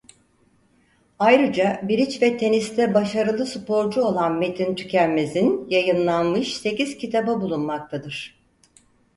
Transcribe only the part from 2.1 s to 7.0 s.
ve Teniste başarılı sporcu olan Metin Tükenmezin yayınlanmış sekiz